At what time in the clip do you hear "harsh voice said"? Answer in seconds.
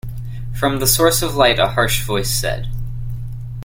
1.67-2.67